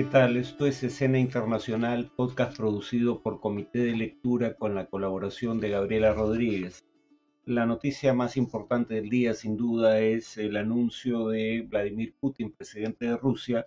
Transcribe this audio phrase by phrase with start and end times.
[0.00, 0.38] ¿qué tal?
[0.38, 6.14] Esto es Escena Internacional, podcast producido por Comité de Lectura con la colaboración de Gabriela
[6.14, 6.82] Rodríguez.
[7.44, 13.04] La noticia más importante del día, sin duda, es el anuncio de Vladimir Putin, presidente
[13.08, 13.66] de Rusia,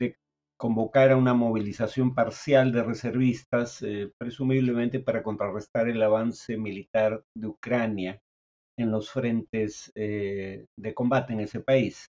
[0.00, 0.16] de
[0.56, 7.46] convocar a una movilización parcial de reservistas, eh, presumiblemente para contrarrestar el avance militar de
[7.46, 8.22] Ucrania
[8.78, 12.10] en los frentes eh, de combate en ese país.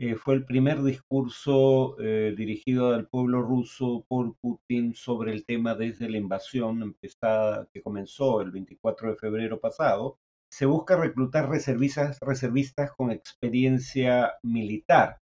[0.00, 5.74] Eh, fue el primer discurso eh, dirigido al pueblo ruso por Putin sobre el tema
[5.74, 10.16] desde la invasión empezada, que comenzó el 24 de febrero pasado.
[10.52, 15.18] Se busca reclutar reservistas, reservistas con experiencia militar.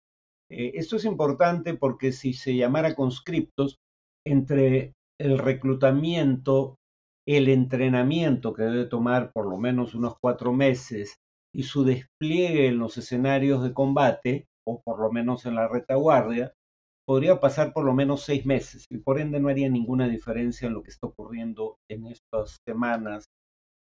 [0.49, 3.77] Eh, esto es importante porque si se llamara conscriptos,
[4.25, 6.77] entre el reclutamiento,
[7.27, 11.17] el entrenamiento que debe tomar por lo menos unos cuatro meses
[11.53, 16.53] y su despliegue en los escenarios de combate, o por lo menos en la retaguardia,
[17.05, 20.73] podría pasar por lo menos seis meses y por ende no haría ninguna diferencia en
[20.73, 23.25] lo que está ocurriendo en estas semanas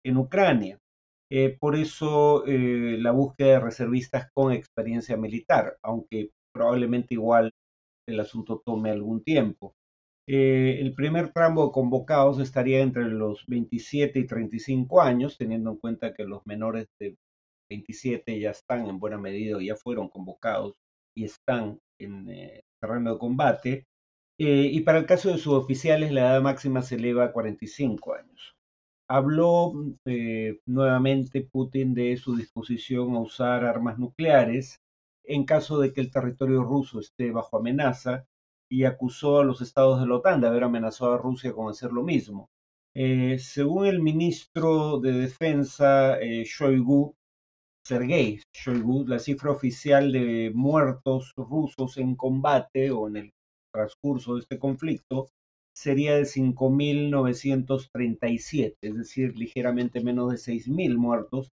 [0.06, 0.78] en Ucrania.
[1.32, 7.52] Eh, por eso eh, la búsqueda de reservistas con experiencia militar, aunque probablemente igual
[8.08, 9.74] el asunto tome algún tiempo.
[10.28, 15.78] Eh, el primer tramo de convocados estaría entre los 27 y 35 años, teniendo en
[15.78, 17.16] cuenta que los menores de
[17.70, 20.76] 27 ya están en buena medida, ya fueron convocados
[21.16, 23.86] y están en eh, terreno de combate.
[24.38, 28.56] Eh, y para el caso de suboficiales, la edad máxima se eleva a 45 años.
[29.10, 29.74] Habló
[30.06, 34.82] eh, nuevamente Putin de su disposición a usar armas nucleares
[35.24, 38.26] en caso de que el territorio ruso esté bajo amenaza
[38.70, 41.92] y acusó a los estados de la OTAN de haber amenazado a Rusia con hacer
[41.92, 42.50] lo mismo.
[43.38, 47.16] según el ministro de Defensa, Shoigu,
[47.88, 53.32] Sergei Shoigu, la cifra oficial de muertos rusos en combate o en el
[53.72, 55.28] transcurso de este conflicto
[55.76, 61.52] sería de 5.937, es decir, ligeramente menos de 6.000 muertos.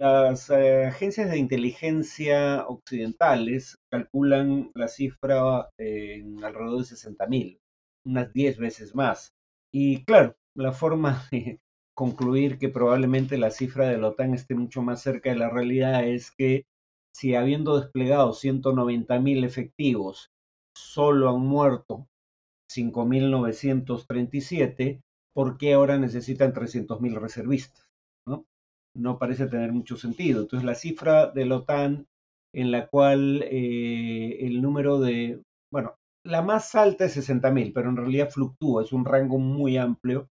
[0.00, 7.60] Las eh, agencias de inteligencia occidentales calculan la cifra en alrededor de 60.000,
[8.06, 9.30] unas 10 veces más.
[9.72, 11.28] Y claro, la forma
[12.00, 16.02] concluir que probablemente la cifra de la OTAN esté mucho más cerca de la realidad
[16.02, 16.64] es que
[17.14, 20.30] si habiendo desplegado 190.000 efectivos,
[20.74, 22.08] solo han muerto
[22.72, 25.02] 5.937,
[25.34, 27.86] ¿por qué ahora necesitan 300.000 reservistas?
[28.26, 28.46] ¿no?
[28.96, 30.40] no parece tener mucho sentido.
[30.40, 32.06] Entonces la cifra de la OTAN
[32.54, 37.98] en la cual eh, el número de, bueno, la más alta es 60.000, pero en
[37.98, 40.30] realidad fluctúa, es un rango muy amplio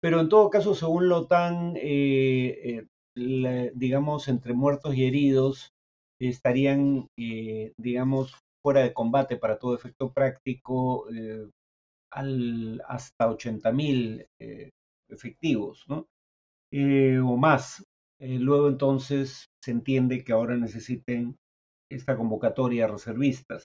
[0.00, 5.72] pero en todo caso, según la OTAN, eh, eh, digamos, entre muertos y heridos
[6.18, 11.06] estarían, eh, digamos, fuera de combate para todo efecto práctico
[12.12, 14.26] al, hasta 80.000
[15.08, 16.06] efectivos, ¿no?
[16.72, 17.82] o más.
[18.20, 21.36] luego entonces se entiende que ahora necesiten
[21.90, 23.64] esta convocatoria reservistas.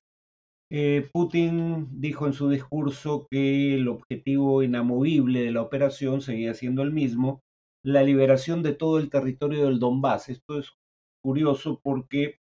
[0.72, 6.82] Eh, Putin dijo en su discurso que el objetivo inamovible de la operación seguía siendo
[6.82, 7.42] el mismo,
[7.84, 10.30] la liberación de todo el territorio del Donbass.
[10.30, 10.72] Esto es
[11.24, 12.40] curioso porque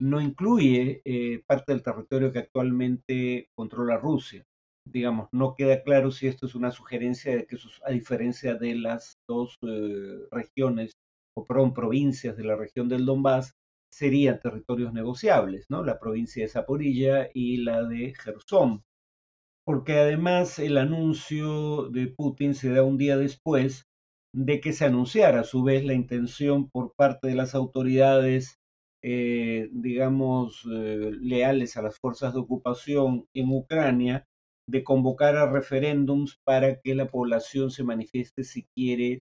[0.00, 4.44] no incluye eh, parte del territorio que actualmente controla Rusia.
[4.84, 9.20] Digamos, no queda claro si esto es una sugerencia de que, a diferencia de las
[9.28, 10.92] dos eh, regiones,
[11.36, 13.54] o perdón, provincias de la región del Donbass,
[13.90, 15.84] serían territorios negociables, ¿no?
[15.84, 18.84] La provincia de Zaporilla y la de Gerson.
[19.64, 23.86] Porque además el anuncio de Putin se da un día después
[24.32, 28.58] de que se anunciara a su vez la intención por parte de las autoridades,
[29.02, 34.26] eh, digamos, eh, leales a las fuerzas de ocupación en Ucrania,
[34.68, 39.20] de convocar a referéndums para que la población se manifieste si quiere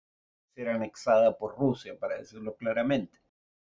[0.57, 3.19] ser anexada por Rusia, para decirlo claramente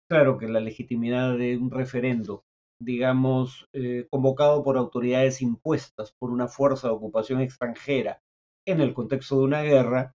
[0.10, 2.44] claro que la legitimidad de un referendo,
[2.82, 8.22] digamos, eh, convocado por autoridades impuestas por una fuerza de ocupación extranjera
[8.68, 10.14] en el contexto de una guerra,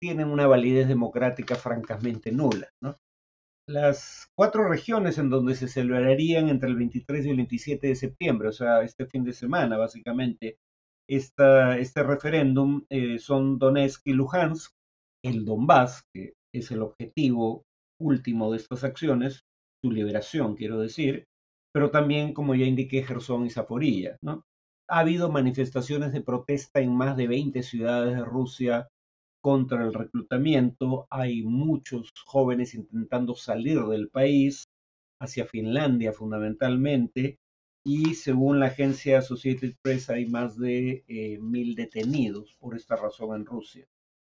[0.00, 2.68] tienen una validez democrática francamente nula.
[3.68, 8.48] Las cuatro regiones en donde se celebrarían entre el 23 y el 27 de septiembre,
[8.48, 10.56] o sea, este fin de semana, básicamente,
[11.08, 14.72] este referéndum eh, son Donetsk y Luhansk,
[15.24, 17.62] el Donbass, que es el objetivo
[18.02, 19.44] último de estas acciones,
[19.82, 21.24] su liberación, quiero decir,
[21.72, 24.16] pero también, como ya indiqué, Gerson y Zaporilla.
[24.22, 24.44] ¿no?
[24.88, 28.88] Ha habido manifestaciones de protesta en más de 20 ciudades de Rusia
[29.42, 31.06] contra el reclutamiento.
[31.10, 34.64] Hay muchos jóvenes intentando salir del país,
[35.20, 37.38] hacia Finlandia fundamentalmente,
[37.84, 43.36] y según la agencia Associated Press hay más de eh, mil detenidos por esta razón
[43.36, 43.86] en Rusia.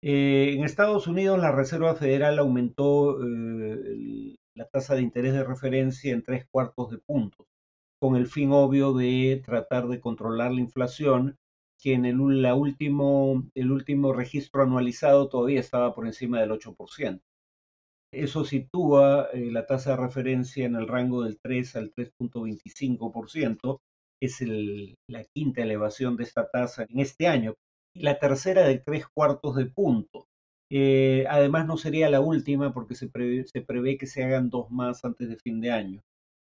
[0.03, 6.13] Eh, en Estados Unidos la Reserva Federal aumentó eh, la tasa de interés de referencia
[6.13, 7.47] en tres cuartos de puntos,
[7.99, 11.38] con el fin obvio de tratar de controlar la inflación,
[11.79, 13.44] que en el, último,
[14.13, 17.21] registro anualizado todavía estaba por encima del 8%.
[18.11, 23.79] Eso sitúa eh, la tasa de referencia en el rango del 3 al 3.25%.
[24.19, 24.41] Es
[25.07, 27.53] la quinta elevación de esta tasa en este año.
[27.99, 30.27] La tercera de tres cuartos de punto.
[30.69, 34.69] Eh, además, no sería la última porque se prevé, se prevé, que se hagan dos
[34.71, 36.01] más antes de fin de año.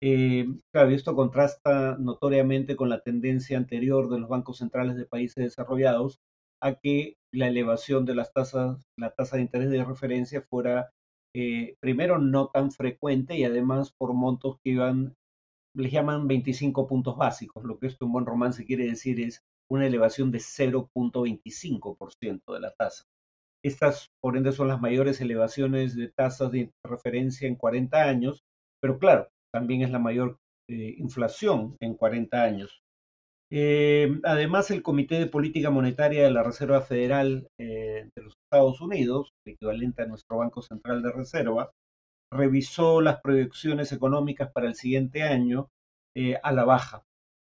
[0.02, 5.42] Eh, claro, esto contrasta notoriamente con la tendencia anterior de los bancos centrales de países
[5.44, 6.20] desarrollados
[6.62, 10.90] a que la elevación de las tasas, la tasa de interés de referencia fuera
[11.34, 15.14] eh, primero no tan frecuente y además por montos que iban,
[15.74, 17.64] les llaman 25 puntos básicos.
[17.64, 22.74] Lo que esto en buen romance quiere decir es una elevación de 0.25% de la
[22.74, 23.04] tasa.
[23.64, 28.44] Estas, por ende, son las mayores elevaciones de tasas de referencia en 40 años,
[28.80, 30.36] pero claro, también es la mayor
[30.68, 32.82] eh, inflación en 40 años.
[33.50, 38.80] Eh, además, el Comité de Política Monetaria de la Reserva Federal eh, de los Estados
[38.82, 41.70] Unidos, equivalente a nuestro Banco Central de Reserva,
[42.30, 45.68] revisó las proyecciones económicas para el siguiente año
[46.42, 47.02] a la baja.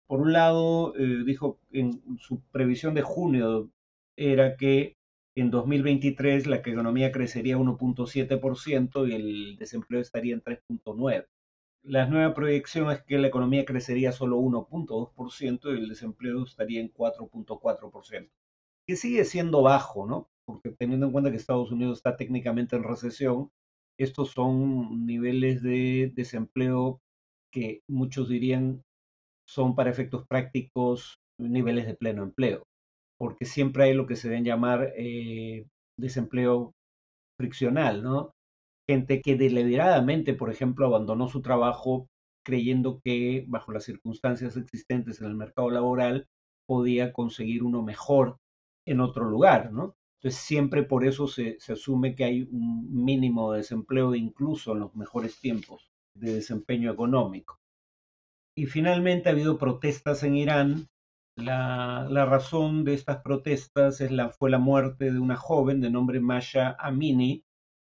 [0.07, 0.93] Por un lado,
[1.25, 3.69] dijo en su previsión de junio
[4.17, 4.95] era que
[5.35, 11.25] en 2023 la economía crecería 1.7% y el desempleo estaría en 3.9%
[11.83, 16.91] la nueva proyección es que la economía crecería solo 1.2% y el desempleo estaría en
[16.91, 18.29] 4.4%,
[18.87, 20.29] que sigue siendo bajo, ¿no?
[20.45, 23.51] Porque teniendo en cuenta que Estados Unidos está técnicamente en recesión,
[23.97, 27.01] estos son niveles de desempleo
[27.51, 28.83] que muchos dirían
[29.47, 32.63] son para efectos prácticos niveles de pleno empleo,
[33.19, 35.65] porque siempre hay lo que se deben llamar eh,
[35.97, 36.73] desempleo
[37.39, 38.31] friccional, ¿no?
[38.89, 42.07] gente que deliberadamente, por ejemplo, abandonó su trabajo
[42.45, 46.27] creyendo que bajo las circunstancias existentes en el mercado laboral
[46.67, 48.37] podía conseguir uno mejor
[48.85, 49.93] en otro lugar, ¿no?
[50.19, 54.79] Entonces siempre por eso se, se asume que hay un mínimo de desempleo incluso en
[54.79, 57.57] los mejores tiempos de desempeño económico.
[58.55, 60.87] Y finalmente ha habido protestas en Irán.
[61.35, 66.19] La, razón de estas protestas es la, fue la muerte de una joven de nombre
[66.19, 67.43] Masha Amini,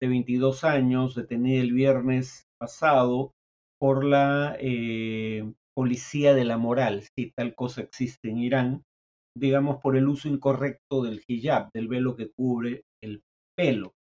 [0.01, 3.33] de 22 años, detenida el viernes pasado
[3.79, 8.85] por la eh, policía de la moral, si tal cosa existe en Irán,
[9.35, 13.23] digamos por el uso incorrecto del hijab, del velo que cubre el
[13.57, 13.95] pelo.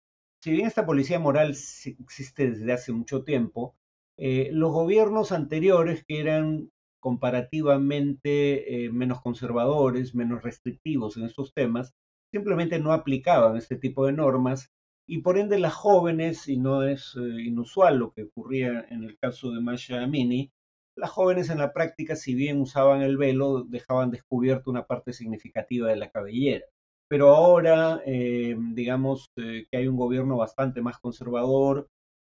[0.43, 3.77] Si bien esta policía moral existe desde hace mucho tiempo,
[4.19, 6.71] eh, los gobiernos anteriores, que eran
[7.01, 11.95] comparativamente eh, menos conservadores, menos restrictivos en estos temas,
[12.33, 14.71] simplemente no aplicaban este tipo de normas
[15.07, 19.17] y por ende las jóvenes, y no es eh, inusual lo que ocurría en el
[19.19, 20.51] caso de Masha Amini,
[20.97, 25.89] las jóvenes en la práctica, si bien usaban el velo, dejaban descubierto una parte significativa
[25.89, 26.67] de la cabellera.
[27.09, 31.89] Pero ahora, digamos que hay un gobierno bastante más conservador,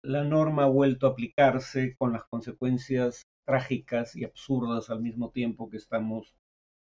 [0.04, 5.69] la norma ha vuelto a aplicarse con las consecuencias trágicas y absurdas al mismo tiempo
[5.70, 6.34] que estamos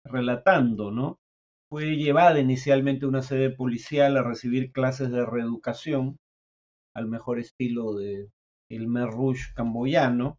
[0.05, 1.19] relatando, ¿no?
[1.73, 6.17] fue llevada inicialmente a una sede policial a recibir clases de reeducación,
[6.95, 8.29] al mejor estilo de
[8.69, 8.87] el
[9.55, 10.37] camboyano.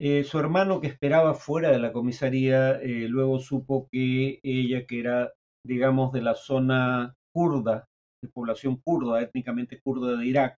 [0.00, 5.00] Eh, su hermano, que esperaba fuera de la comisaría, eh, luego supo que ella, que
[5.00, 7.84] era, digamos, de la zona kurda,
[8.22, 10.56] de población kurda, étnicamente kurda de Irak,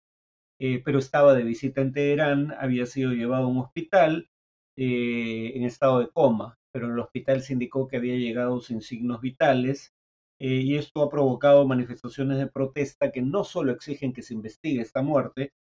[0.63, 4.29] eh, pero estaba de visita en Teherán, había sido llevado a un hospital
[4.77, 9.21] en estado de coma, pero en el hospital se indicó que había llegado sin signos
[9.21, 9.93] vitales
[10.41, 14.81] eh, y esto ha provocado manifestaciones de protesta que no solo exigen que se investigue
[14.81, 15.53] esta muerte,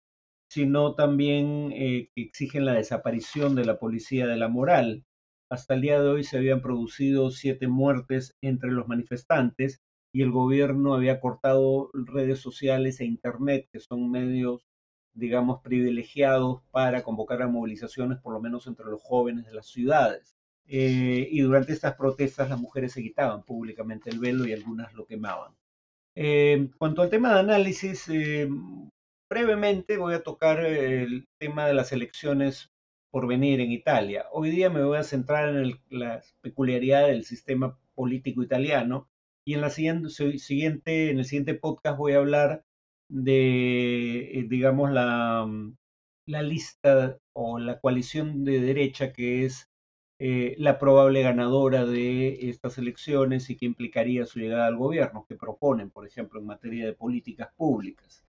[0.50, 5.04] sino también eh, que exigen la desaparición de la policía de la moral.
[5.50, 9.80] Hasta el día de hoy se habían producido siete muertes entre los manifestantes
[10.14, 14.69] y el gobierno había cortado redes sociales e internet, que son medios,
[15.14, 20.36] digamos, privilegiados para convocar a movilizaciones, por lo menos entre los jóvenes de las ciudades.
[20.66, 25.06] Eh, y durante estas protestas las mujeres se quitaban públicamente el velo y algunas lo
[25.06, 25.52] quemaban.
[26.14, 28.48] Eh, cuanto al tema de análisis, eh,
[29.28, 32.70] brevemente voy a tocar el tema de las elecciones
[33.10, 34.26] por venir en Italia.
[34.32, 39.08] Hoy día me voy a centrar en la peculiaridad del sistema político italiano
[39.44, 42.64] y en, la siguiente, en el siguiente podcast voy a hablar
[43.10, 45.46] de, digamos, la,
[46.26, 49.68] la lista o la coalición de derecha que es
[50.22, 55.34] eh, la probable ganadora de estas elecciones y que implicaría su llegada al gobierno, que
[55.34, 58.24] proponen, por ejemplo, en materia de políticas públicas.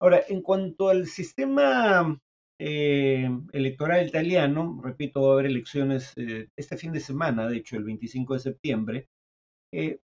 [0.00, 2.18] Ahora, en cuanto al sistema
[2.58, 7.76] eh, electoral italiano, repito, va a haber elecciones eh, este fin de semana, de hecho,
[7.76, 9.08] el 25 de septiembre.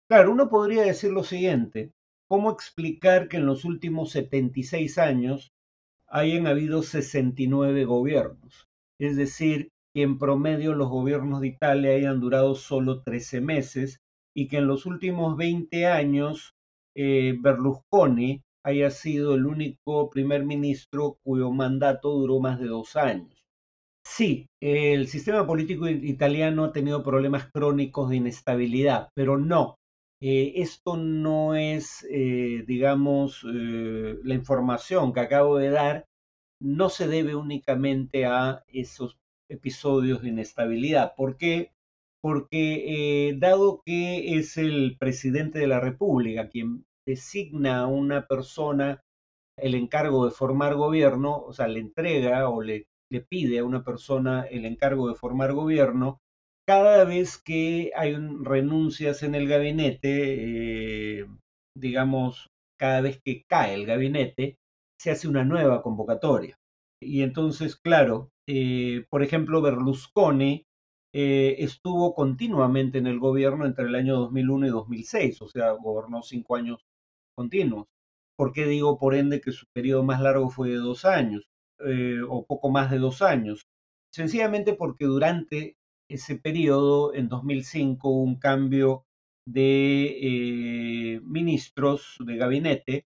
[0.08, 1.94] claro, uno podría decir lo siguiente,
[2.32, 5.52] ¿cómo explicar que en los últimos 76 años
[6.08, 8.70] hayan habido 69 gobiernos?
[9.02, 13.98] Es decir, que en promedio los gobiernos de Italia hayan durado solo 13 meses
[14.34, 16.54] y que en los últimos 20 años
[16.96, 23.44] eh, Berlusconi haya sido el único primer ministro cuyo mandato duró más de dos años.
[24.06, 29.76] Sí, el sistema político italiano ha tenido problemas crónicos de inestabilidad, pero no,
[30.22, 36.08] eh, esto no es, eh, digamos, la información que acabo de dar,
[36.62, 39.18] no se debe únicamente a esos
[39.50, 41.16] episodios de inestabilidad.
[41.16, 41.72] ¿Por qué?
[42.22, 49.04] Porque eh, dado que es el presidente de la República quien designa a una persona
[49.58, 53.84] el encargo de formar gobierno, o sea, le entrega o le, le pide a una
[53.84, 56.22] persona el encargo de formar gobierno,
[56.68, 61.28] cada vez que hay renuncias en el gabinete, eh,
[61.76, 62.50] digamos,
[62.80, 64.58] cada vez que cae el gabinete,
[65.00, 66.56] se hace una nueva convocatoria.
[67.02, 70.66] Y entonces, claro, eh, por ejemplo, Berlusconi
[71.14, 76.22] eh, estuvo continuamente en el gobierno entre el año 2001 y 2006, o sea, gobernó
[76.22, 76.86] cinco años
[77.36, 77.88] continuos.
[78.38, 81.50] ¿Por qué digo, por ende, que su periodo más largo fue de dos años,
[82.30, 83.68] o poco más de dos años?
[84.14, 85.76] Sencillamente porque durante
[86.14, 89.06] ese periodo, en 2005, hubo un cambio
[89.46, 93.06] de ministros de gabinete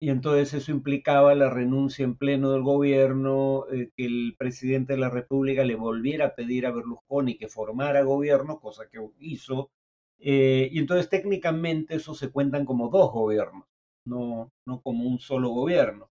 [0.00, 4.98] y entonces eso implicaba la renuncia en pleno del gobierno, eh, que el presidente de
[4.98, 9.70] la República le volviera a pedir a Berlusconi que formara gobierno, cosa que hizo,
[10.18, 13.66] eh, y entonces técnicamente eso se cuentan como dos gobiernos,
[14.06, 16.10] no, no como un solo gobierno.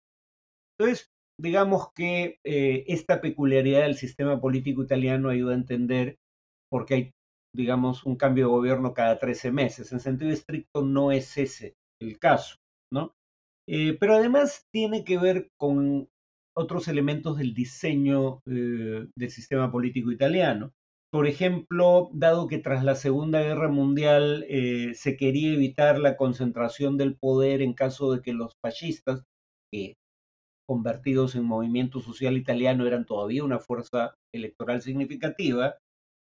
[0.78, 6.16] Entonces, digamos que eh, esta peculiaridad del sistema político italiano ayuda a entender
[6.70, 7.10] por qué hay,
[7.54, 9.92] digamos, un cambio de gobierno cada 13 meses.
[9.92, 12.56] En sentido estricto no es ese el caso,
[12.92, 13.12] ¿no?
[13.68, 16.08] Eh, pero además tiene que ver con
[16.56, 20.72] otros elementos del diseño eh, del sistema político italiano.
[21.10, 24.44] Por ejemplo, dado que tras la Segunda Guerra Mundial
[24.94, 29.22] se quería evitar la concentración del poder en caso de que los fascistas,
[29.72, 29.94] que
[30.66, 35.76] convertidos en movimiento social italiano eran todavía una fuerza electoral significativa,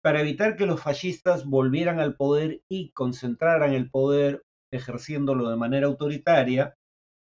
[0.01, 5.88] para evitar que los fascistas volvieran al poder y concentraran el poder ejerciéndolo de manera
[5.88, 6.75] autoritaria,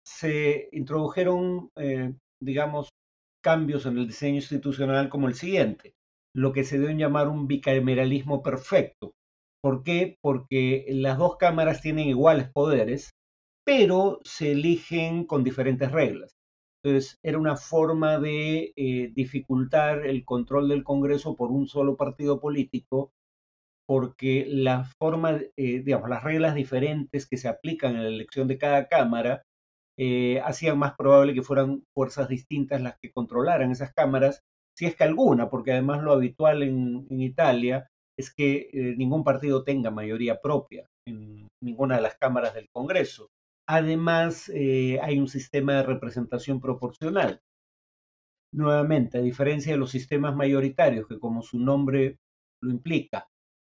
[0.07, 2.91] se introdujeron, eh, digamos,
[3.43, 5.95] cambios en el diseño institucional como el siguiente,
[6.35, 9.13] lo que se debe llamar un bicameralismo perfecto.
[9.63, 10.17] ¿Por qué?
[10.23, 13.11] Porque las dos cámaras tienen iguales poderes,
[13.65, 16.33] pero se eligen con diferentes reglas.
[16.85, 22.41] Entonces, era una forma de eh, dificultar el control del Congreso por un solo partido
[22.41, 23.13] político,
[23.87, 28.59] porque la forma, eh, digamos, las reglas diferentes que se aplican en la elección de
[28.59, 29.43] cada Cámara
[29.99, 34.43] eh, hacían más probable que fueran fuerzas distintas las que controlaran esas cámaras,
[34.77, 37.87] si es que alguna, porque además lo habitual en, Italia
[38.19, 43.29] es que eh, ningún partido tenga mayoría propia en ninguna de las cámaras del Congreso.
[43.67, 47.41] Además, eh, hay un sistema de representación proporcional.
[48.53, 52.19] Nuevamente, a diferencia de los sistemas mayoritarios, que como su nombre
[52.61, 53.29] lo implica,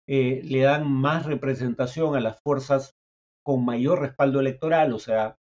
[0.08, 2.96] le dan más representación a las fuerzas
[3.44, 5.38] con mayor respaldo electoral, o sea,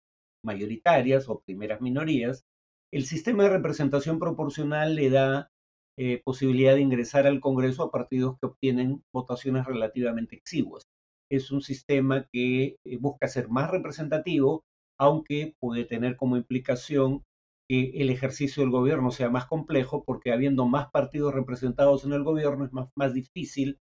[0.44, 2.44] mayoritarias o primeras minorías,
[2.92, 5.50] el sistema de representación proporcional le da
[5.98, 10.88] eh, posibilidad de ingresar al Congreso a partidos que obtienen votaciones relativamente exiguas.
[11.30, 14.64] Es un sistema que eh, busca ser más representativo,
[14.98, 17.22] aunque puede tener como implicación
[17.68, 22.24] que el ejercicio del gobierno sea más complejo, porque habiendo más partidos representados en el
[22.24, 23.78] gobierno es más, más difícil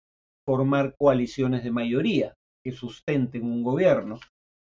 [0.47, 2.35] formar coaliciones de mayoría
[2.65, 4.19] que sustenten un gobierno.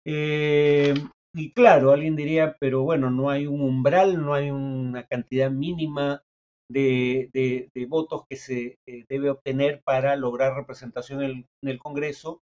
[0.04, 0.94] Eh,
[1.34, 6.22] y claro, alguien diría, pero bueno, no hay un umbral, no hay una cantidad mínima
[6.68, 12.42] de, votos que se eh, debe obtener para lograr representación en el, Congreso.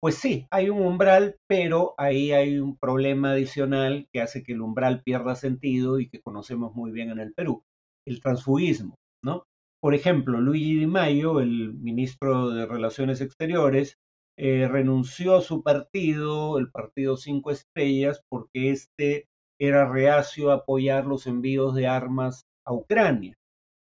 [0.00, 4.62] Pues sí, hay un umbral, pero ahí hay un problema adicional que hace que el
[4.62, 7.62] umbral pierda sentido y que conocemos muy bien en el Perú,
[8.06, 9.44] el transfugismo, ¿no?
[9.82, 13.96] Por ejemplo, Luigi Di Maio, el ministro de Relaciones Exteriores,
[14.38, 19.26] eh, renunció a su partido, el Partido Cinco Estrellas, porque este
[19.60, 23.34] era reacio a apoyar los envíos de armas a Ucrania.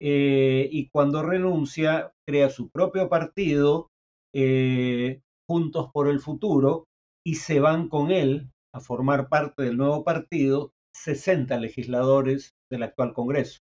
[0.00, 3.88] eh, y cuando renuncia crea su propio partido,
[4.34, 6.86] eh, Juntos por el Futuro,
[7.24, 13.12] y se van con él a formar parte del nuevo partido 60 legisladores del actual
[13.12, 13.60] Congreso.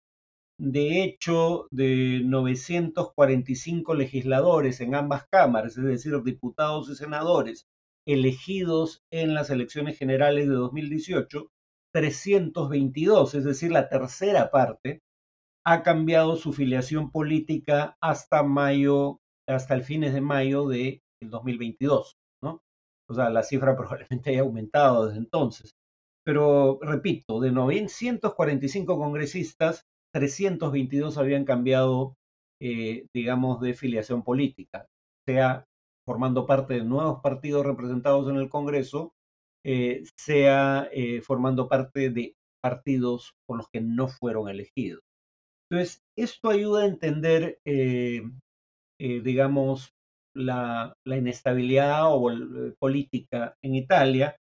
[0.59, 7.65] De hecho, de 945 legisladores en ambas cámaras, es decir, diputados y senadores
[8.05, 11.50] elegidos en las elecciones generales de 2018,
[11.93, 15.01] 322, es decir, la tercera parte,
[15.65, 20.67] ha cambiado su filiación política hasta mayo, hasta el fines de mayo
[21.22, 22.62] del 2022, ¿no?
[23.10, 25.72] O sea, la cifra probablemente haya aumentado desde entonces.
[26.26, 29.84] Pero repito, de 945 congresistas,
[30.14, 32.16] 322 habían cambiado,
[32.62, 34.86] eh, digamos, de filiación política,
[35.28, 35.66] sea
[36.06, 39.14] formando parte de nuevos partidos representados en el Congreso,
[39.64, 45.02] eh, sea eh, formando parte de partidos con los que no fueron elegidos.
[45.72, 47.60] Entonces, esto ayuda a entender,
[49.00, 49.92] digamos,
[50.36, 54.36] la, inestabilidad o, eh, política en Italia,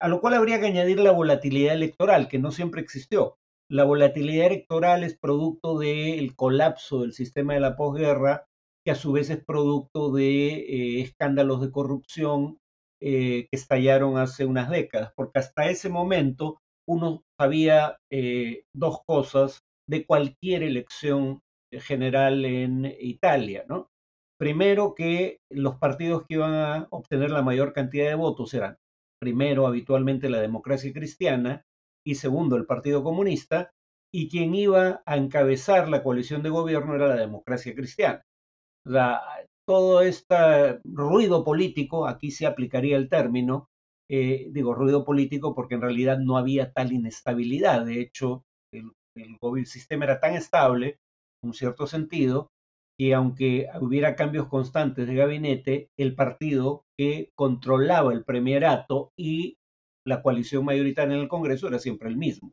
[0.00, 3.36] a lo cual habría que añadir la volatilidad electoral, que no siempre existió.
[3.70, 8.44] La volatilidad electoral es producto del colapso del sistema de la posguerra,
[8.84, 12.58] que a su vez es producto de escándalos de corrupción
[13.00, 17.98] que estallaron hace unas décadas, porque hasta ese momento uno sabía
[18.74, 21.40] dos cosas de cualquier elección
[21.80, 23.88] general en Italia, ¿no?
[24.44, 28.76] Primero que los partidos que iban a obtener la mayor cantidad de votos eran,
[29.18, 31.64] primero, habitualmente la democracia cristiana
[32.06, 33.70] y segundo, el Partido Comunista,
[34.12, 38.22] y quien iba a encabezar la coalición de gobierno era la democracia cristiana.
[39.66, 43.70] Todo este ruido político, aquí se aplicaría el término,
[44.10, 47.86] eh, digo ruido político porque en realidad no había tal inestabilidad.
[47.86, 50.98] De hecho, el el, sistema era tan estable,
[51.42, 52.50] en un cierto sentido,
[52.98, 59.58] que aunque hubiera cambios constantes de gabinete, el partido que controlaba el premierato y
[60.06, 62.52] la coalición mayoritaria en el Congreso era siempre el mismo.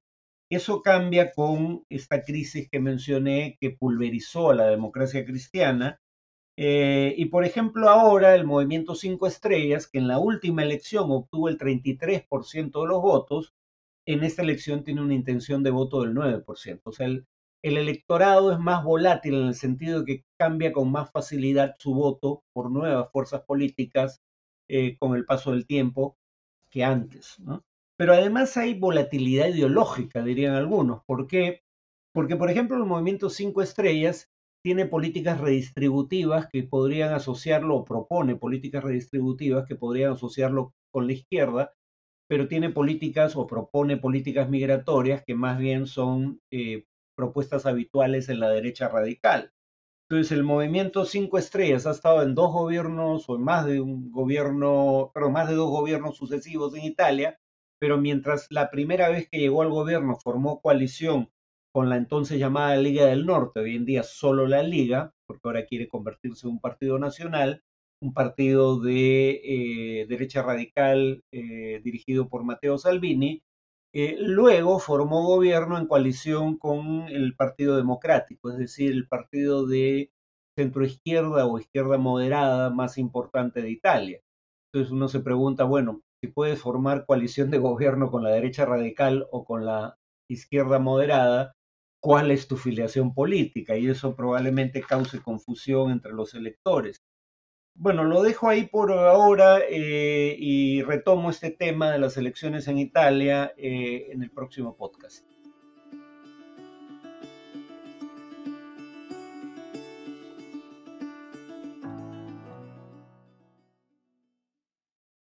[0.49, 5.99] Eso cambia con esta crisis que mencioné que pulverizó a la democracia cristiana.
[6.57, 11.47] Eh, y por ejemplo ahora el movimiento Cinco Estrellas, que en la última elección obtuvo
[11.47, 13.53] el 33% de los votos,
[14.05, 16.81] en esta elección tiene una intención de voto del 9%.
[16.83, 17.25] O sea, el,
[17.63, 22.43] electorado es más volátil en el sentido de que cambia con más facilidad su voto
[22.53, 24.21] por nuevas fuerzas políticas
[24.69, 26.17] eh, con el paso del tiempo
[26.71, 27.37] que antes.
[27.97, 31.03] Pero además hay volatilidad ideológica, dirían algunos.
[31.05, 31.61] ¿Por qué?
[32.13, 34.29] Porque, por ejemplo, el movimiento Cinco Estrellas
[34.63, 41.13] tiene políticas redistributivas que podrían asociarlo, o propone políticas redistributivas que podrían asociarlo con la
[41.13, 41.73] izquierda,
[42.27, 46.85] pero tiene políticas o propone políticas migratorias que más bien son eh,
[47.21, 49.53] propuestas habituales en la derecha radical.
[50.09, 54.11] Entonces, el movimiento Cinco Estrellas ha estado en dos gobiernos o en más de un
[54.11, 57.39] gobierno, pero más de dos gobiernos sucesivos en Italia,
[57.79, 61.29] pero mientras la primera vez que llegó al gobierno formó coalición
[61.71, 65.65] con la entonces llamada Liga del Norte, hoy en día solo la Liga, porque ahora
[65.65, 67.63] quiere convertirse en un partido nacional,
[68.01, 73.43] un partido de eh, derecha radical eh, dirigido por Matteo Salvini.
[73.93, 80.11] Luego formó gobierno en coalición con el Partido Democrático, es decir, el partido de
[80.57, 84.21] centroizquierda o izquierda moderada más importante de Italia.
[84.73, 89.27] Entonces uno se pregunta, bueno, si puedes formar coalición de gobierno con la derecha radical
[89.31, 89.97] o con la
[90.29, 91.53] izquierda moderada,
[92.01, 93.75] ¿cuál es tu filiación política?
[93.77, 97.01] Y eso probablemente cause confusión entre los electores.
[97.73, 102.77] Bueno, lo dejo ahí por ahora eh, y retomo este tema de las elecciones en
[102.77, 105.30] Italia eh, en el próximo podcast.